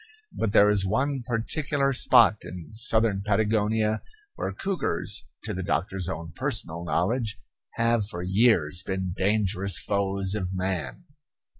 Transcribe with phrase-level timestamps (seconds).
[0.35, 4.01] But there is one particular spot in southern Patagonia
[4.33, 7.37] where cougars, to the doctor's own personal knowledge,
[7.75, 11.03] have for years been dangerous foes of man.